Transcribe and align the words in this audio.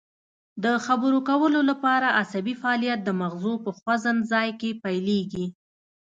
د 0.63 0.65
خبرو 0.85 1.19
کولو 1.29 1.59
لپاره 1.69 2.07
عصبي 2.21 2.53
فعالیت 2.61 2.99
د 3.03 3.09
مغزو 3.21 3.53
په 3.65 3.71
خوځند 3.77 4.21
ځای 4.31 4.49
کې 4.59 4.69
پیلیږي 4.83 5.45